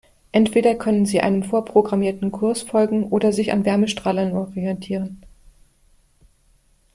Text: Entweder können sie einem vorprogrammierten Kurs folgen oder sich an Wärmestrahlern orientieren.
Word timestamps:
Entweder 0.31 0.73
können 0.73 1.05
sie 1.05 1.21
einem 1.21 1.43
vorprogrammierten 1.43 2.31
Kurs 2.31 2.63
folgen 2.63 3.03
oder 3.03 3.31
sich 3.31 3.51
an 3.51 3.65
Wärmestrahlern 3.65 4.33
orientieren. 4.33 5.23